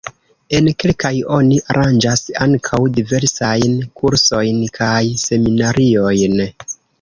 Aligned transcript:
En 0.59 0.67
kelkaj 0.83 1.11
oni 1.35 1.59
aranĝas 1.73 2.23
ankaŭ 2.45 2.79
diversajn 2.95 3.77
kursojn 4.01 4.59
kaj 4.79 5.05
seminariojn. 5.27 6.43